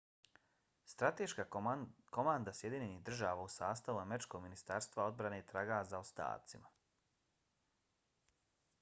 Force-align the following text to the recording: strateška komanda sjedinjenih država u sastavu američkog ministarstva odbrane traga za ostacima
strateška 0.91 1.43
komanda 2.17 2.53
sjedinjenih 2.61 3.03
država 3.11 3.43
u 3.43 3.51
sastavu 3.57 4.01
američkog 4.05 4.43
ministarstva 4.47 5.05
odbrane 5.11 5.41
traga 5.53 5.81
za 5.93 5.99
ostacima 5.99 6.73